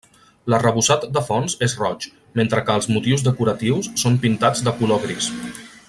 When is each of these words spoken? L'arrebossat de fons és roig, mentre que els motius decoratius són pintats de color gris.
L'arrebossat 0.51 1.03
de 1.17 1.21
fons 1.27 1.55
és 1.67 1.75
roig, 1.81 2.07
mentre 2.41 2.63
que 2.69 2.79
els 2.81 2.89
motius 2.95 3.27
decoratius 3.29 3.91
són 4.05 4.19
pintats 4.25 4.65
de 4.71 4.75
color 4.81 5.05
gris. 5.09 5.31